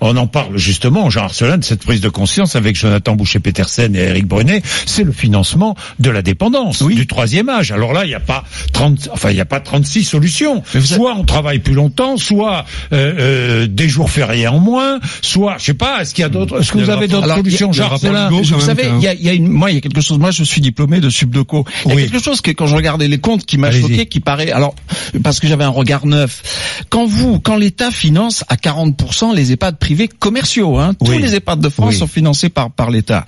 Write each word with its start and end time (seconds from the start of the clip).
on 0.00 0.16
en 0.16 0.26
parle 0.26 0.56
justement, 0.56 1.10
Jean 1.10 1.24
Arcelin, 1.24 1.58
de 1.58 1.64
cette 1.64 1.84
prise 1.84 2.00
de 2.00 2.08
conscience 2.08 2.56
avec 2.56 2.76
Jonathan 2.76 3.14
Boucher-Petersen 3.14 3.94
et 3.96 4.00
Eric 4.00 4.26
Brunet, 4.26 4.62
c'est 4.86 5.04
le 5.04 5.12
financement 5.12 5.76
de 5.98 6.10
la 6.10 6.22
dépendance, 6.22 6.82
du 6.82 7.06
troisième 7.06 7.48
âge. 7.48 7.72
Alors 7.72 7.92
là, 7.92 8.04
il 8.04 8.08
n'y 8.08 8.14
a 8.14 8.20
pas 8.20 8.44
30, 8.72 9.08
enfin, 9.12 9.30
il 9.30 9.34
n'y 9.34 9.40
a 9.40 9.46
pas 9.46 9.60
36 9.60 10.04
solutions. 10.04 10.62
Soit 10.80 11.14
on 11.16 11.24
travaille 11.24 11.58
plus 11.58 11.74
longtemps, 11.74 12.16
soit 12.16 12.64
euh, 12.92 13.14
euh, 13.18 13.66
des 13.66 13.88
jours 13.88 14.10
fériés 14.10 14.48
en 14.48 14.58
moins, 14.58 15.00
soit, 15.22 15.56
je 15.58 15.66
sais 15.66 15.74
pas, 15.74 16.02
est-ce 16.02 16.14
qu'il 16.14 16.22
y 16.22 16.24
a 16.24 16.28
d'autres, 16.28 16.60
est-ce 16.60 16.72
que 16.72 16.78
vous 16.78 16.90
avez 16.90 17.08
d'autres 17.08 17.34
solutions, 17.34 17.72
Jean 17.72 17.86
Arcelin 17.86 18.28
Vous 18.28 18.60
savez, 18.60 18.90
il 18.96 19.02
y 19.02 19.08
a, 19.08 19.14
y 19.14 19.28
a 19.28 19.32
une, 19.32 19.48
moi, 19.48 19.70
il 19.70 19.74
y 19.74 19.78
a 19.78 19.80
quelque 19.80 20.00
chose, 20.00 20.18
moi, 20.18 20.30
je 20.30 20.44
suis 20.44 20.60
diplômé 20.60 21.00
de 21.00 21.10
Subdeco. 21.10 21.64
Il 21.86 21.94
y 21.94 21.98
a 21.98 22.02
quelque 22.02 22.22
chose 22.22 22.40
que, 22.40 22.50
quand 22.50 22.66
je 22.66 22.74
regardais 22.74 23.08
les 23.08 23.18
comptes, 23.18 23.44
qui 23.44 23.58
m'a 23.58 23.70
choqué, 23.70 24.06
qui 24.06 24.20
paraît, 24.20 24.50
alors, 24.50 24.74
parce 25.22 25.40
que 25.40 25.48
j'avais 25.48 25.64
un 25.64 25.70
regard 25.70 26.06
neuf. 26.06 26.84
Quand 26.88 27.06
vous, 27.06 27.40
quand 27.40 27.56
l'État 27.56 27.90
finance 27.90 28.44
à 28.48 28.56
40% 28.56 29.34
les 29.34 29.52
EHPAD 29.52 29.78
privés 29.86 30.08
commerciaux, 30.08 30.78
hein, 30.78 30.94
tous 30.94 31.12
les 31.12 31.36
EHPAD 31.36 31.60
de 31.60 31.68
France 31.68 31.94
sont 31.94 32.08
financés 32.08 32.48
par, 32.48 32.72
par 32.72 32.90
l'État. 32.90 33.24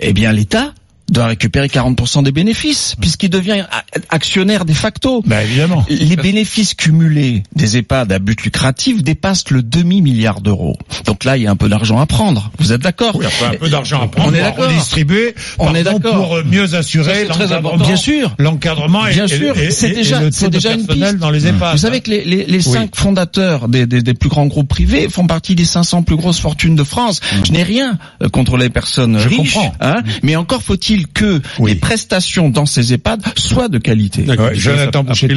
Eh 0.00 0.12
bien, 0.12 0.32
l'État, 0.32 0.74
doit 1.12 1.26
récupérer 1.26 1.68
40% 1.68 2.24
des 2.24 2.32
bénéfices, 2.32 2.96
puisqu'il 3.00 3.30
devient 3.30 3.64
actionnaire 4.08 4.64
de 4.64 4.72
facto. 4.72 5.22
Bah 5.26 5.42
évidemment. 5.42 5.84
Les 5.88 6.16
bénéfices 6.16 6.74
cumulés 6.74 7.42
des 7.54 7.76
EHPAD 7.76 8.12
à 8.12 8.18
but 8.18 8.42
lucratif 8.42 9.02
dépassent 9.02 9.50
le 9.50 9.62
demi-milliard 9.62 10.40
d'euros. 10.40 10.76
Donc 11.04 11.24
là, 11.24 11.36
il 11.36 11.44
y 11.44 11.46
a 11.46 11.50
un 11.50 11.56
peu 11.56 11.68
d'argent 11.68 12.00
à 12.00 12.06
prendre. 12.06 12.50
Vous 12.58 12.72
êtes 12.72 12.80
d'accord 12.80 13.16
Oui, 13.16 13.26
un 13.26 13.54
peu 13.56 13.68
d'argent 13.68 14.02
à 14.02 14.08
prendre. 14.08 14.30
On 14.30 14.34
est 14.34 14.40
d'accord. 14.40 14.68
Redistribuer. 14.68 15.34
On 15.58 15.74
est 15.74 15.82
d'accord. 15.82 16.28
Pour 16.28 16.44
mieux 16.44 16.74
assurer 16.74 17.26
l'encadrement. 17.26 17.76
Bien 17.76 17.96
sûr. 17.96 18.34
L'encadrement 18.38 19.04
Bien 19.04 19.26
sûr. 19.26 19.54
C'est 19.70 19.90
déjà, 19.90 20.20
c'est 20.30 20.50
déjà 20.50 20.72
une 20.72 20.86
piste. 20.86 21.16
dans 21.18 21.30
les 21.30 21.46
EHPAD. 21.46 21.72
Vous 21.72 21.78
savez 21.78 22.00
que 22.00 22.10
les, 22.10 22.24
les, 22.24 22.44
les 22.46 22.60
cinq 22.60 22.96
fondateurs 22.96 23.68
des, 23.68 23.86
des, 23.86 24.02
des, 24.02 24.14
plus 24.14 24.28
grands 24.28 24.46
groupes 24.46 24.68
privés 24.68 25.08
font 25.08 25.26
partie 25.26 25.54
des 25.54 25.64
500 25.64 26.02
plus 26.02 26.16
grosses 26.16 26.38
fortunes 26.38 26.76
de 26.76 26.84
France. 26.84 27.20
Mm. 27.20 27.44
Je 27.46 27.52
n'ai 27.52 27.62
rien 27.62 27.98
euh, 28.22 28.28
contre 28.28 28.56
les 28.56 28.70
personnes 28.70 29.18
Je 29.18 29.28
riches. 29.28 29.54
Comprends. 29.54 29.74
Hein, 29.80 30.02
mais 30.22 30.36
encore 30.36 30.62
faut-il 30.62 31.01
que 31.04 31.40
les 31.64 31.74
prestations 31.74 32.48
dans 32.48 32.66
ces 32.66 32.92
EHPAD 32.92 33.22
soient 33.36 33.68
de 33.68 33.78
qualité? 33.78 34.24
Ouais, 34.26 34.54
Jonathan 34.54 35.04
Boucher 35.04 35.28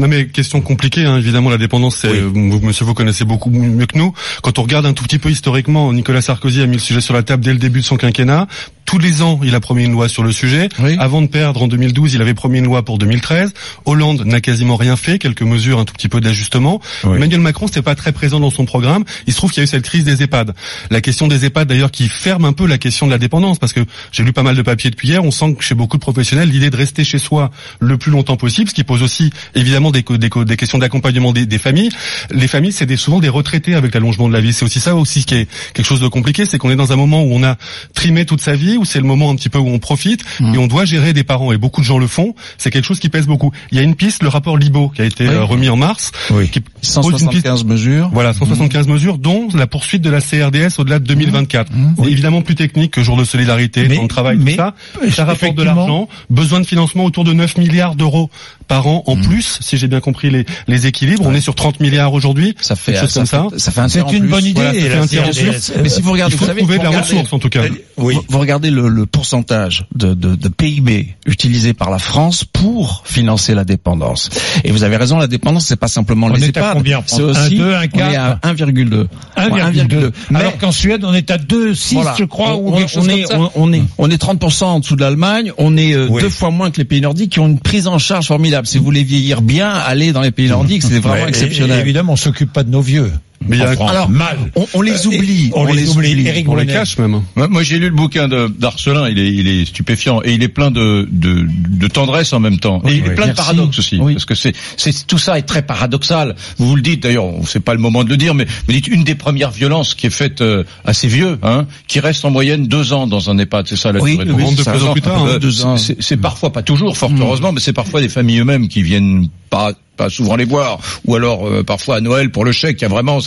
Non 0.00 0.08
mais 0.08 0.26
question 0.26 0.60
compliquée, 0.60 1.04
hein, 1.04 1.18
évidemment 1.18 1.50
la 1.50 1.58
dépendance, 1.58 1.98
c'est, 1.98 2.20
vous, 2.20 2.60
monsieur 2.60 2.84
vous 2.84 2.94
connaissez 2.94 3.24
beaucoup 3.24 3.50
mieux 3.50 3.86
que 3.86 3.98
nous. 3.98 4.12
Quand 4.42 4.58
on 4.58 4.62
regarde 4.62 4.86
un 4.86 4.92
tout 4.92 5.04
petit 5.04 5.18
peu 5.18 5.30
historiquement, 5.30 5.92
Nicolas 5.92 6.22
Sarkozy 6.22 6.60
a 6.62 6.66
mis 6.66 6.74
le 6.74 6.78
sujet 6.78 7.00
sur 7.00 7.14
la 7.14 7.22
table 7.22 7.44
dès 7.44 7.52
le 7.52 7.58
début 7.58 7.80
de 7.80 7.84
son 7.84 7.96
quinquennat. 7.96 8.46
Tous 8.84 8.98
les 8.98 9.22
ans, 9.22 9.40
il 9.42 9.54
a 9.54 9.60
promis 9.60 9.84
une 9.84 9.92
loi 9.92 10.08
sur 10.08 10.22
le 10.22 10.32
sujet. 10.32 10.68
Avant 10.98 11.22
de 11.22 11.26
perdre 11.26 11.62
en 11.62 11.68
2012, 11.68 12.14
il 12.14 12.22
avait 12.22 12.34
promis 12.34 12.58
une 12.58 12.66
loi 12.66 12.84
pour 12.84 12.98
2013. 12.98 13.52
Hollande 13.86 14.22
n'a 14.24 14.40
quasiment 14.40 14.76
rien 14.76 14.96
fait, 14.96 15.18
quelques 15.18 15.42
mesures, 15.42 15.78
un 15.78 15.84
tout 15.84 15.94
petit 15.94 16.08
peu 16.08 16.20
d'ajustement. 16.20 16.80
Emmanuel 17.04 17.40
Macron, 17.40 17.66
c'était 17.66 17.82
pas 17.82 17.94
très 17.94 18.12
présent 18.12 18.40
dans 18.40 18.50
son 18.50 18.64
programme. 18.64 19.04
Il 19.26 19.32
se 19.32 19.38
trouve 19.38 19.50
qu'il 19.50 19.60
y 19.60 19.62
a 19.62 19.64
eu 19.64 19.68
cette 19.68 19.84
crise 19.84 20.04
des 20.04 20.22
EHPAD. 20.22 20.54
La 20.90 21.00
question 21.00 21.28
des 21.28 21.44
EHPAD, 21.46 21.68
d'ailleurs, 21.68 21.90
qui 21.90 22.08
ferme 22.08 22.44
un 22.44 22.52
peu 22.52 22.66
la 22.66 22.78
question 22.78 23.06
de 23.06 23.10
la 23.10 23.18
dépendance, 23.18 23.58
parce 23.58 23.72
que 23.72 23.80
j'ai 24.12 24.22
lu 24.22 24.32
pas 24.32 24.42
mal 24.42 24.56
de 24.56 24.62
papiers 24.62 24.90
depuis 24.90 25.08
hier. 25.08 25.24
On 25.24 25.30
sent 25.30 25.54
que 25.54 25.64
chez 25.64 25.74
beaucoup 25.74 25.96
de 25.96 26.02
professionnels, 26.02 26.48
l'idée 26.48 26.70
de 26.70 26.76
rester 26.76 27.04
chez 27.04 27.18
soi 27.18 27.50
le 27.80 27.96
plus 27.96 28.10
longtemps 28.10 28.36
possible, 28.36 28.68
ce 28.68 28.74
qui 28.74 28.84
pose 28.84 29.02
aussi 29.02 29.30
évidemment 29.54 29.90
des, 29.90 30.02
des, 30.02 30.28
des 30.28 30.56
questions 30.56 30.78
d'accompagnement 30.78 31.32
des, 31.32 31.46
des, 31.46 31.58
familles. 31.58 31.90
Les 32.30 32.48
familles, 32.48 32.72
c'est 32.72 32.86
des, 32.86 32.96
souvent 32.96 33.20
des 33.20 33.28
retraités 33.28 33.74
avec 33.74 33.94
l'allongement 33.94 34.28
de 34.28 34.32
la 34.32 34.40
vie. 34.40 34.52
C'est 34.52 34.64
aussi 34.64 34.80
ça 34.80 34.94
aussi 34.94 35.24
qui 35.24 35.34
est 35.34 35.48
quelque 35.72 35.86
chose 35.86 36.00
de 36.00 36.08
compliqué, 36.08 36.44
c'est 36.46 36.58
qu'on 36.58 36.70
est 36.70 36.76
dans 36.76 36.92
un 36.92 36.96
moment 36.96 37.22
où 37.22 37.32
on 37.32 37.42
a 37.42 37.56
trimé 37.94 38.24
toute 38.26 38.40
sa 38.40 38.54
vie, 38.54 38.73
où 38.76 38.84
c'est 38.84 38.98
le 39.00 39.06
moment 39.06 39.30
un 39.30 39.36
petit 39.36 39.48
peu 39.48 39.58
où 39.58 39.68
on 39.68 39.78
profite 39.78 40.22
Mmh. 40.40 40.54
et 40.54 40.58
on 40.58 40.66
doit 40.66 40.84
gérer 40.84 41.12
des 41.12 41.24
parents 41.24 41.52
et 41.52 41.56
beaucoup 41.58 41.80
de 41.80 41.86
gens 41.86 41.98
le 41.98 42.06
font. 42.06 42.34
C'est 42.58 42.70
quelque 42.70 42.84
chose 42.84 42.98
qui 43.00 43.08
pèse 43.08 43.26
beaucoup. 43.26 43.52
Il 43.70 43.78
y 43.78 43.80
a 43.80 43.84
une 43.84 43.94
piste, 43.94 44.22
le 44.22 44.28
rapport 44.28 44.56
Libo 44.56 44.88
qui 44.88 45.02
a 45.02 45.04
été 45.04 45.28
Oui. 45.28 45.34
euh, 45.34 45.44
remis 45.44 45.68
en 45.68 45.76
mars, 45.76 46.10
Oui. 46.30 46.48
qui 46.48 46.60
pose 46.60 46.70
une 46.74 46.80
piste 46.80 46.92
175 46.94 47.64
mesures. 47.64 48.10
voilà, 48.12 48.32
175 48.32 48.86
mesures, 48.88 49.18
dont 49.18 49.48
la 49.54 49.66
poursuite 49.66 50.02
de 50.02 50.10
la 50.10 50.20
CRDS 50.20 50.78
au-delà 50.78 50.98
de 50.98 51.04
2024. 51.04 51.70
C'est 52.02 52.10
évidemment 52.10 52.42
plus 52.42 52.54
technique 52.54 52.90
que 52.92 53.02
jour 53.02 53.16
de 53.16 53.24
solidarité, 53.24 53.86
Mais- 53.88 53.96
temps 53.96 54.02
de 54.04 54.08
travail, 54.08 54.36
mais- 54.40 54.52
tout 54.52 54.56
ça. 54.58 54.74
Ça 55.10 55.24
rapporte 55.24 55.54
de 55.56 55.62
l'argent, 55.62 56.08
besoin 56.30 56.60
de 56.60 56.66
financement 56.66 57.04
autour 57.04 57.24
de 57.24 57.32
9 57.32 57.56
milliards 57.58 57.94
d'euros 57.94 58.30
par 58.68 58.86
an 58.86 59.02
en 59.06 59.16
plus, 59.16 59.58
si 59.60 59.76
j'ai 59.76 59.86
bien 59.88 60.00
compris 60.00 60.30
les, 60.30 60.44
les 60.66 60.86
équilibres. 60.86 61.24
On 61.26 61.34
est 61.34 61.40
sur 61.40 61.54
30 61.54 61.80
milliards 61.80 62.12
aujourd'hui, 62.12 62.54
Ça 62.60 62.76
fait, 62.76 62.96
chose 62.96 63.10
ça 63.10 63.20
comme 63.20 63.26
ça. 63.26 63.46
fait, 63.50 63.58
ça 63.58 63.70
fait 63.70 63.80
un 63.80 63.88
C'est 63.88 64.00
une 64.00 64.06
plus. 64.06 64.28
bonne 64.28 64.44
idée. 64.44 64.60
Voilà, 64.60 64.96
un 65.00 65.02
en 65.02 65.06
CRDS. 65.06 65.72
Mais 65.82 65.88
si 65.88 66.00
vous 66.02 66.12
regardez, 66.12 66.34
Il 66.34 66.38
faut 66.38 66.44
vous 66.44 66.48
savez, 66.50 66.60
trouver 66.62 66.78
de 66.78 66.82
la 66.82 66.88
regardez- 66.90 67.08
ressource 67.14 67.32
en 67.32 67.38
tout 67.38 67.48
cas. 67.50 67.62
Oui. 67.96 68.14
Vous, 68.16 68.24
vous 68.28 68.38
regardez 68.64 68.70
le, 68.70 68.88
le 68.88 69.06
pourcentage 69.06 69.86
de, 69.94 70.14
de, 70.14 70.34
de 70.34 70.48
PIB 70.48 71.14
utilisé 71.26 71.74
par 71.74 71.90
la 71.90 71.98
France 71.98 72.44
pour 72.44 73.02
financer 73.06 73.54
la 73.54 73.64
dépendance. 73.64 74.30
Et 74.64 74.70
vous 74.72 74.82
avez 74.84 74.96
raison, 74.96 75.18
la 75.18 75.26
dépendance, 75.26 75.66
c'est 75.66 75.76
pas 75.76 75.88
simplement 75.88 76.26
On 76.26 76.32
les 76.32 76.44
est 76.44 76.56
à 76.56 76.60
EHPAD. 76.60 76.72
combien, 76.74 77.02
C'est 77.06 77.22
aussi, 77.22 77.38
Un, 77.40 77.48
deux, 77.50 77.74
un, 77.74 77.78
on 77.78 77.82
est 77.82 77.88
quatre 77.88 78.40
à 78.44 78.52
1,2. 78.52 79.06
1,2. 79.36 80.12
Mais- 80.30 80.38
Alors 80.40 80.58
qu'en 80.58 80.72
Suède, 80.72 81.04
on 81.04 81.12
est 81.14 81.30
à 81.30 81.38
2,6, 81.38 81.94
Voilà. 81.94 82.14
je 82.18 82.24
crois, 82.24 82.54
on, 82.56 82.68
ou 82.68 82.76
quelque 82.76 82.90
chose 82.90 83.06
on 83.06 83.10
est, 83.10 83.22
comme 83.22 83.30
ça. 83.46 83.50
on, 83.56 83.68
on 83.68 83.72
est, 83.72 83.82
on 83.98 84.10
est 84.10 84.22
30% 84.22 84.64
en 84.64 84.80
dessous 84.80 84.96
de 84.96 85.00
l'Allemagne. 85.00 85.52
On 85.58 85.76
est 85.76 85.92
euh, 85.94 86.06
Oui. 86.10 86.22
deux 86.22 86.28
fois 86.30 86.50
moins 86.50 86.70
que 86.70 86.78
les 86.78 86.84
pays 86.84 87.00
nordiques 87.00 87.32
qui 87.32 87.40
ont 87.40 87.46
une 87.46 87.60
prise 87.60 87.86
en 87.86 87.98
charge 87.98 88.26
formidable. 88.26 88.66
Si 88.66 88.78
vous 88.78 88.84
voulez 88.84 89.04
vieillir 89.04 89.42
bien, 89.42 89.70
allez 89.70 90.12
dans 90.12 90.20
les 90.22 90.30
pays 90.30 90.48
nordiques, 90.48 90.82
c'est 90.82 90.98
vraiment 91.00 91.14
Ouais, 91.14 91.24
et- 91.26 91.28
exceptionnel. 91.28 91.78
et 91.78 91.82
évidemment, 91.82 92.14
on 92.14 92.16
s'occupe 92.16 92.52
pas 92.52 92.62
de 92.62 92.70
nos 92.70 92.80
vieux. 92.80 93.10
Mais 93.48 93.56
il 93.56 93.60
y 93.60 93.64
a- 93.64 93.70
En 93.70 93.74
France. 93.74 93.90
Alors, 93.90 94.08
mal. 94.10 94.38
on, 94.56 94.66
on 94.74 94.82
les 94.82 95.06
oublie. 95.06 95.50
on 95.54 95.64
les 95.72 95.90
oublie. 95.90 96.26
Eric 96.26 96.48
On 96.48 96.56
les 96.56 96.66
cache 96.66 96.98
même. 96.98 97.22
Moi, 97.36 97.48
moi, 97.48 97.62
j'ai 97.62 97.78
lu 97.78 97.88
le 97.88 97.94
bouquin 97.94 98.28
de- 98.28 98.48
d'Arcelin, 98.58 99.08
il 99.08 99.18
est, 99.18 99.32
il 99.32 99.48
est 99.48 99.64
stupéfiant 99.66 100.20
et 100.24 100.32
il 100.34 100.42
est 100.42 100.48
plein 100.48 100.70
de, 100.70 101.08
de, 101.10 101.46
de 101.48 101.86
tendresse 101.88 102.32
en 102.32 102.40
même 102.40 102.58
temps. 102.58 102.82
Et 102.88 102.94
il 102.96 103.06
est 103.06 103.14
plein 103.14 103.28
de 103.28 103.32
paradoxes 103.32 103.78
aussi, 103.78 103.98
Oui. 104.00 104.14
parce 104.14 104.24
que 104.24 104.34
c'est, 104.34 104.52
c'est 104.76 105.06
tout 105.06 105.18
ça 105.18 105.38
est 105.38 105.42
très 105.42 105.62
paradoxal. 105.62 106.34
Vous 106.58 106.68
vous 106.68 106.76
le 106.76 106.82
dites 106.82 107.02
d'ailleurs, 107.02 107.26
c'est 107.46 107.60
pas 107.60 107.74
le 107.74 107.80
moment 107.80 108.04
de 108.04 108.08
le 108.10 108.16
dire, 108.16 108.34
mais 108.34 108.44
vous 108.66 108.72
dites 108.72 108.88
une 108.88 109.04
des 109.04 109.14
premières 109.14 109.50
violences 109.50 109.94
qui 109.94 110.06
est 110.06 110.10
faite 110.10 110.40
euh, 110.40 110.64
à 110.84 110.92
ces 110.94 111.08
vieux, 111.08 111.38
hein, 111.42 111.66
qui 111.88 112.00
reste 112.00 112.24
en 112.24 112.30
moyenne 112.30 112.66
deux 112.66 112.92
ans 112.92 113.06
dans 113.06 113.30
un 113.30 113.38
EHPAD, 113.38 113.66
c'est 113.68 113.76
ça 113.76 113.92
la 113.92 114.00
Oui, 114.00 114.12
durée 114.12 114.24
de 114.26 114.32
oui, 114.32 114.54
de 114.54 114.62
plus 114.62 114.82
en 114.84 114.94
tard. 114.94 115.24
Euh, 115.26 115.76
c'est- 115.76 115.96
C'est 116.00 116.16
parfois, 116.16 116.52
pas 116.52 116.62
toujours, 116.62 116.96
fort 116.96 117.10
heureusement, 117.18 117.52
mais 117.52 117.60
c'est 117.60 117.72
parfois 117.72 118.00
des 118.00 118.08
familles 118.08 118.40
eux-mêmes 118.40 118.68
qui 118.68 118.82
viennent 118.82 119.28
pas 119.50 119.72
pas 119.96 120.10
souvent 120.10 120.36
les 120.36 120.44
voir, 120.44 120.78
ou 121.04 121.14
alors 121.14 121.46
euh, 121.46 121.62
parfois 121.62 121.96
à 121.96 122.00
Noël 122.00 122.30
pour 122.30 122.44
le 122.44 122.52
chèque. 122.52 122.80
Il 122.80 122.82
y 122.82 122.86
a 122.86 122.88
vraiment. 122.88 123.18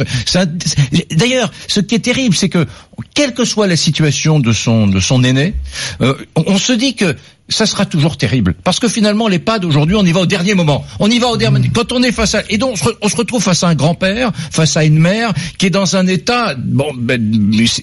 D'ailleurs, 1.12 1.52
ce 1.68 1.80
qui 1.80 1.96
est 1.96 2.00
terrible, 2.00 2.36
c'est 2.36 2.50
que 2.50 2.66
quelle 3.14 3.34
que 3.34 3.46
soit 3.46 3.68
la 3.68 3.78
situation 3.78 4.40
de 4.40 4.52
son 4.52 4.88
de 4.88 5.00
son 5.00 5.24
aîné, 5.24 5.54
euh, 6.02 6.14
on 6.36 6.58
se 6.58 6.74
dit 6.74 6.96
que 6.96 7.16
ça 7.50 7.66
sera 7.66 7.86
toujours 7.86 8.18
terrible. 8.18 8.56
Parce 8.64 8.80
que 8.80 8.88
finalement, 8.88 9.28
l'EHPAD, 9.28 9.64
aujourd'hui, 9.66 9.96
on 9.96 10.06
y 10.06 10.12
va 10.12 10.20
au 10.22 10.26
dernier 10.26 10.54
moment. 10.54 10.84
On 11.00 11.10
y 11.10 11.18
va 11.20 11.28
au 11.28 11.38
dernier 11.38 11.70
Quand 11.74 11.92
on 11.94 12.04
est 12.04 12.12
face 12.12 12.36
à... 12.36 12.44
Et 12.50 12.58
donc, 12.58 12.72
on 12.74 12.76
se, 12.76 12.84
re- 12.84 12.96
on 13.02 13.08
se 13.10 13.16
retrouve 13.16 13.42
face 13.42 13.64
à 13.64 13.68
un 13.70 13.76
grand-père, 13.76 14.32
face 14.52 14.76
à 14.76 14.84
une 14.84 15.00
mère, 15.00 15.34
qui 15.58 15.68
est 15.68 15.70
dans 15.70 15.96
un 15.96 16.08
état... 16.08 16.56
Bon, 16.58 16.92
ben, 16.98 17.22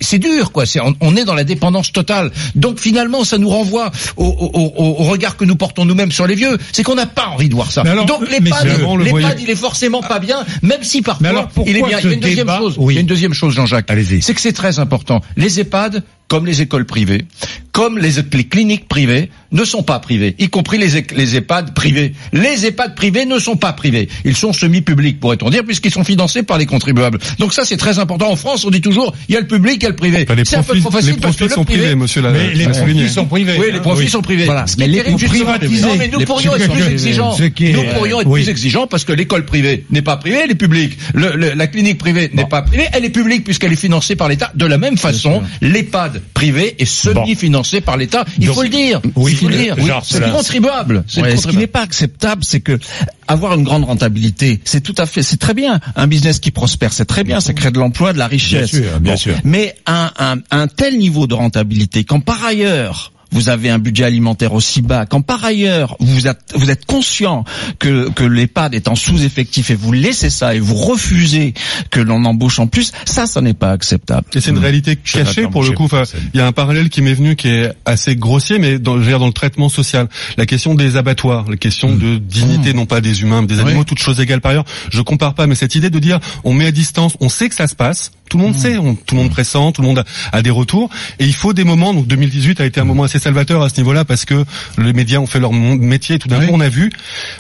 c'est 0.02 0.18
dur, 0.18 0.52
quoi. 0.52 0.64
On, 0.82 0.94
on 1.00 1.16
est 1.16 1.24
dans 1.24 1.34
la 1.34 1.44
dépendance 1.44 1.92
totale. 1.92 2.30
Donc, 2.54 2.78
finalement, 2.78 3.24
ça 3.24 3.38
nous 3.38 3.48
renvoie 3.48 3.90
au, 4.16 4.24
au- 4.26 4.60
au- 4.82 5.00
au 5.00 5.04
regard 5.04 5.36
que 5.36 5.44
nous 5.44 5.56
portons 5.56 5.84
nous-mêmes 5.84 6.12
sur 6.12 6.26
les 6.26 6.34
vieux. 6.34 6.58
C'est 6.72 6.82
qu'on 6.82 6.94
n'a 6.94 7.06
pas 7.06 7.28
envie 7.28 7.48
de 7.48 7.54
voir 7.54 7.72
ça. 7.72 7.82
Alors, 7.82 8.04
donc, 8.06 8.20
mais 8.22 8.38
l'EHPAD, 8.40 8.68
c'est- 8.78 8.84
on 8.84 8.96
le 8.96 9.04
l'EHPAD, 9.04 9.20
voyait. 9.22 9.36
il 9.42 9.50
est 9.50 9.54
forcément 9.56 10.02
pas 10.02 10.18
bien, 10.18 10.44
même 10.62 10.82
si 10.82 11.00
parfois, 11.00 11.28
alors, 11.28 11.48
il 11.66 11.76
est 11.76 11.82
bien. 11.82 11.98
Il 12.00 12.04
y 12.04 12.08
a 12.10 12.12
une 12.14 12.20
deuxième 12.20 12.36
débat 12.46 12.58
chose. 12.58 12.74
Oui. 12.78 12.94
Il 12.94 12.96
y 12.96 12.98
a 12.98 13.00
une 13.00 13.06
deuxième 13.06 13.32
chose, 13.34 13.54
Jean-Jacques. 13.54 13.90
Allez-y. 13.90 14.20
C'est 14.22 14.34
que 14.34 14.40
c'est 14.40 14.52
très 14.52 14.78
important. 14.78 15.20
Les 15.36 15.58
EHPAD, 15.60 16.02
comme 16.28 16.46
les 16.46 16.62
écoles 16.62 16.86
privées, 16.86 17.26
comme 17.72 17.98
les, 17.98 18.10
les 18.32 18.44
cliniques 18.44 18.88
privées, 18.88 19.30
ne 19.52 19.64
sont 19.64 19.82
pas 19.82 19.98
privées, 20.00 20.34
y 20.38 20.48
compris 20.48 20.78
les, 20.78 21.04
les 21.14 21.36
EHPAD 21.36 21.74
privés. 21.74 22.12
Les 22.32 22.66
EHPAD 22.66 22.94
privés 22.94 23.24
ne 23.26 23.38
sont 23.38 23.56
pas 23.56 23.72
privés. 23.72 24.08
Ils 24.24 24.36
sont 24.36 24.52
semi-publics, 24.52 25.20
pourrait-on 25.20 25.50
dire, 25.50 25.64
puisqu'ils 25.64 25.92
sont 25.92 26.02
financés 26.02 26.42
par 26.42 26.56
les 26.58 26.66
contribuables. 26.66 27.18
Donc 27.38 27.52
ça, 27.52 27.64
c'est 27.64 27.76
très 27.76 27.98
important. 27.98 28.30
En 28.30 28.36
France, 28.36 28.64
on 28.64 28.70
dit 28.70 28.80
toujours, 28.80 29.14
il 29.28 29.34
y 29.34 29.36
a 29.36 29.40
le 29.40 29.46
public, 29.46 29.76
il 29.76 29.82
y 29.82 29.86
a 29.86 29.90
le 29.90 29.96
privé. 29.96 30.24
Enfin, 30.28 30.42
C'est 30.44 30.56
un 30.56 30.62
peu 30.62 30.66
profits, 30.66 30.80
trop 30.82 30.90
facile 30.90 31.14
les 31.14 31.20
parce 31.20 31.36
que 31.36 31.44
profits 31.44 31.50
le 31.50 31.54
sont 31.54 31.64
privé, 31.64 31.80
privés, 31.82 31.94
monsieur 31.94 32.22
l'a 32.22 32.30
Mais 32.30 32.54
les 32.54 32.64
l'a 32.64 32.70
profits 32.70 33.08
sont 33.08 33.26
privés. 33.26 33.56
oui, 33.58 33.66
les 33.72 33.80
profits 33.80 34.04
Oui. 34.04 34.08
sont 34.10 34.22
privés. 34.22 34.44
Voilà. 34.46 34.64
Mais 34.78 34.86
les 34.88 35.02
terrible, 35.02 35.24
privatisés. 35.24 35.82
Non, 35.86 35.94
mais 35.98 36.08
nous 36.08 36.20
pourrions 36.24 36.56
être 36.56 36.72
plus 36.72 36.86
exigeants. 36.88 37.36
Est- 37.36 37.72
Nous 37.74 37.84
pourrions 37.94 38.20
être 38.22 38.28
oui. 38.28 38.42
plus 38.42 38.50
exigeants 38.50 38.86
parce 38.86 39.04
que 39.04 39.12
l'école 39.12 39.44
privée 39.44 39.84
n'est 39.90 40.02
pas 40.02 40.16
privée, 40.16 40.38
elle 40.44 40.50
est 40.50 40.54
publique. 40.56 40.96
Le- 41.14 41.36
le- 41.36 41.52
la 41.54 41.66
clinique 41.66 41.98
privée 41.98 42.30
n'est 42.32 42.46
pas 42.46 42.62
privée, 42.62 42.86
elle 42.92 43.04
est 43.04 43.10
publique 43.10 43.44
puisqu'elle 43.44 43.72
est 43.72 43.76
financée 43.76 44.16
par 44.16 44.28
l'État. 44.28 44.50
De 44.54 44.66
la 44.66 44.78
même 44.78 44.96
façon, 44.96 45.42
l'EHPAD 45.60 46.13
privé 46.20 46.76
est 46.80 46.84
semi-financé 46.84 47.80
par 47.80 47.96
l'État. 47.96 48.24
Il 48.38 48.46
Donc- 48.46 48.56
faut 48.56 48.62
le 48.62 48.68
dire. 48.68 49.00
Oui, 49.16 49.32
il 49.32 49.38
faut 49.38 49.48
le 49.48 49.56
dire. 49.56 49.78
genre, 49.78 50.04
C'est 50.04 50.20
le 50.20 50.30
contribuable. 50.30 51.04
Le 51.16 51.36
ce 51.36 51.48
qui 51.48 51.56
n'est 51.56 51.66
pas 51.66 51.82
acceptable, 51.82 52.44
c'est 52.44 52.60
que 52.60 52.78
avoir 53.26 53.54
une 53.54 53.64
grande 53.64 53.84
rentabilité, 53.84 54.60
c'est 54.64 54.80
tout 54.82 54.94
à 54.98 55.06
fait, 55.06 55.22
c'est 55.22 55.36
très 55.38 55.54
bien. 55.54 55.80
Un 55.96 56.06
business 56.06 56.38
qui 56.40 56.50
prospère, 56.50 56.92
c'est 56.92 57.04
très 57.06 57.24
bien, 57.24 57.40
ça 57.40 57.52
crée 57.54 57.70
de 57.70 57.78
l'emploi, 57.78 58.12
de 58.12 58.18
la 58.18 58.26
richesse. 58.26 58.72
Bien 58.74 58.82
sûr, 58.82 59.00
bien 59.00 59.16
sûr. 59.16 59.34
Mais 59.44 59.74
un, 59.86 60.10
un, 60.18 60.36
un 60.50 60.66
tel 60.68 60.98
niveau 60.98 61.26
de 61.26 61.34
rentabilité, 61.34 62.04
quand 62.04 62.20
par 62.20 62.44
ailleurs 62.44 63.12
vous 63.34 63.48
avez 63.50 63.68
un 63.68 63.78
budget 63.78 64.04
alimentaire 64.04 64.54
aussi 64.54 64.80
bas, 64.80 65.04
quand 65.04 65.20
par 65.20 65.44
ailleurs 65.44 65.96
vous 66.00 66.26
êtes, 66.26 66.54
vous 66.54 66.70
êtes 66.70 66.86
conscient 66.86 67.44
que, 67.78 68.08
que 68.10 68.24
l'EHPAD 68.24 68.74
est 68.74 68.88
en 68.88 68.94
sous-effectif 68.94 69.70
et 69.70 69.74
vous 69.74 69.92
laissez 69.92 70.30
ça 70.30 70.54
et 70.54 70.60
vous 70.60 70.76
refusez 70.76 71.52
que 71.90 72.00
l'on 72.00 72.24
embauche 72.24 72.58
en 72.60 72.66
plus, 72.66 72.92
ça, 73.04 73.26
ça 73.26 73.40
n'est 73.40 73.54
pas 73.54 73.72
acceptable. 73.72 74.26
Et 74.34 74.40
c'est 74.40 74.50
une 74.50 74.58
réalité 74.58 74.96
cachée 74.96 75.46
pour 75.48 75.64
le 75.64 75.72
coup. 75.72 75.88
Il 76.32 76.38
y 76.38 76.40
a 76.40 76.46
un 76.46 76.52
parallèle 76.52 76.88
qui 76.88 77.02
m'est 77.02 77.14
venu 77.14 77.36
qui 77.36 77.48
est 77.48 77.72
assez 77.84 78.16
grossier, 78.16 78.58
mais 78.58 78.78
dans, 78.78 78.96
dans 78.96 79.26
le 79.26 79.32
traitement 79.32 79.68
social, 79.68 80.08
la 80.36 80.46
question 80.46 80.74
des 80.74 80.96
abattoirs, 80.96 81.50
la 81.50 81.56
question 81.56 81.90
mmh. 81.90 81.98
de 81.98 82.18
dignité, 82.18 82.72
mmh. 82.72 82.76
non 82.76 82.86
pas 82.86 83.00
des 83.00 83.22
humains, 83.22 83.42
mais 83.42 83.48
des 83.48 83.60
animaux, 83.60 83.84
toutes 83.84 83.98
choses 83.98 84.20
égales 84.20 84.40
par 84.40 84.52
ailleurs. 84.52 84.64
Je 84.90 85.00
compare 85.02 85.34
pas, 85.34 85.46
mais 85.46 85.54
cette 85.54 85.74
idée 85.74 85.90
de 85.90 85.98
dire 85.98 86.20
on 86.44 86.52
met 86.52 86.66
à 86.66 86.72
distance, 86.72 87.16
on 87.20 87.28
sait 87.28 87.48
que 87.48 87.54
ça 87.54 87.66
se 87.66 87.74
passe, 87.74 88.12
tout 88.28 88.38
le 88.38 88.44
monde 88.44 88.54
mmh. 88.54 88.58
sait, 88.58 88.74
tout 89.06 89.14
le 89.14 89.22
monde 89.22 89.30
pressent, 89.30 89.72
tout 89.72 89.82
le 89.82 89.88
monde 89.88 90.04
a, 90.32 90.42
des 90.42 90.50
retours, 90.50 90.90
et 91.18 91.24
il 91.26 91.34
faut 91.34 91.52
des 91.52 91.64
moments. 91.64 91.92
Donc 91.94 92.06
2018 92.06 92.60
a 92.60 92.66
été 92.66 92.80
un 92.80 92.84
moment 92.84 93.04
assez 93.04 93.18
salvateur 93.24 93.62
à 93.62 93.68
ce 93.68 93.76
niveau-là 93.78 94.04
parce 94.04 94.24
que 94.24 94.44
les 94.78 94.92
médias 94.92 95.18
ont 95.18 95.26
fait 95.26 95.40
leur 95.40 95.52
métier. 95.52 96.16
Et 96.16 96.18
tout 96.18 96.28
d'un 96.28 96.40
coup, 96.44 96.52
on 96.52 96.60
a 96.60 96.68
vu, 96.68 96.90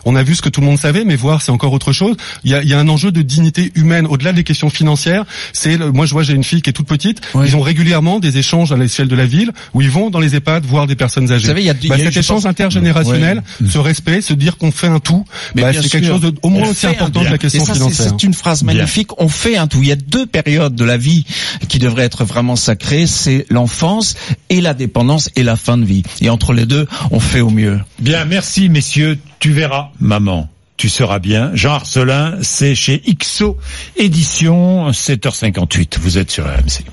on 0.04 0.16
a 0.16 0.22
vu 0.22 0.34
ce 0.34 0.42
que 0.42 0.48
tout 0.48 0.60
le 0.60 0.66
monde 0.66 0.78
savait, 0.78 1.04
mais 1.04 1.16
voir 1.16 1.42
c'est 1.42 1.52
encore 1.52 1.72
autre 1.72 1.92
chose. 1.92 2.16
Il 2.44 2.50
y 2.50 2.54
a, 2.54 2.62
il 2.62 2.68
y 2.68 2.74
a 2.74 2.78
un 2.78 2.88
enjeu 2.88 3.12
de 3.12 3.22
dignité 3.22 3.72
humaine 3.74 4.06
au-delà 4.06 4.32
des 4.32 4.44
questions 4.44 4.70
financières. 4.70 5.24
C'est 5.52 5.78
moi 5.78 6.06
je 6.06 6.12
vois 6.12 6.22
j'ai 6.22 6.34
une 6.34 6.44
fille 6.44 6.62
qui 6.62 6.70
est 6.70 6.72
toute 6.72 6.88
petite. 6.88 7.20
Ils 7.44 7.56
ont 7.56 7.60
régulièrement 7.60 8.18
des 8.20 8.38
échanges 8.38 8.72
à 8.72 8.76
l'échelle 8.76 9.08
de 9.08 9.16
la 9.16 9.26
ville 9.26 9.52
où 9.74 9.82
ils 9.82 9.90
vont 9.90 10.10
dans 10.10 10.20
les 10.20 10.34
EHPAD 10.34 10.64
voir 10.64 10.86
des 10.86 10.96
personnes 10.96 11.30
âgées. 11.30 11.42
Vous 11.42 11.48
savez, 11.48 11.62
il 11.62 11.66
y 11.66 11.70
a, 11.70 11.74
bah, 11.88 11.98
cet 11.98 12.16
échange 12.16 12.46
intergénérationnel, 12.46 13.42
ce 13.68 13.78
respect, 13.78 14.20
se 14.20 14.34
dire 14.34 14.56
qu'on 14.56 14.72
fait 14.72 14.86
un 14.86 15.00
tout, 15.00 15.24
bah, 15.54 15.72
c'est 15.72 15.88
quelque 15.88 16.06
chose 16.06 16.20
de, 16.20 16.34
au 16.42 16.48
moins 16.48 16.68
aussi 16.68 16.86
important 16.86 17.24
que 17.24 17.30
la 17.30 17.38
question 17.38 17.64
financière. 17.64 18.08
C'est 18.08 18.22
une 18.22 18.34
phrase 18.34 18.62
magnifique. 18.62 19.10
On 19.20 19.28
fait 19.28 19.56
un 19.56 19.66
tout. 19.66 19.80
Il 19.82 19.88
y 19.88 19.92
a 19.92 19.96
deux 19.96 20.26
périodes 20.26 20.74
de 20.74 20.84
la 20.84 20.96
vie 20.96 21.24
qui 21.68 21.78
devraient 21.78 22.04
être 22.04 22.24
vraiment 22.24 22.56
sacrées. 22.56 23.06
C'est 23.06 23.46
l'enfance 23.50 24.14
et 24.48 24.60
la 24.60 24.74
dépendance 24.74 25.30
et 25.36 25.42
la 25.42 25.56
fin 25.56 25.73
de 25.78 25.84
vie. 25.84 26.02
Et 26.20 26.30
entre 26.30 26.52
les 26.52 26.66
deux, 26.66 26.86
on 27.10 27.20
fait 27.20 27.40
au 27.40 27.50
mieux. 27.50 27.80
Bien, 27.98 28.24
merci 28.24 28.68
messieurs. 28.68 29.18
Tu 29.38 29.52
verras, 29.52 29.90
maman 30.00 30.48
tu 30.76 30.88
seras 30.88 31.20
bien. 31.20 31.52
Jean 31.54 31.74
Arcelin, 31.74 32.36
c'est 32.42 32.74
chez 32.74 33.00
XO 33.00 33.56
Édition, 33.96 34.90
7h58. 34.90 35.98
Vous 36.00 36.18
êtes 36.18 36.30
sur 36.30 36.44
RMC. 36.44 36.84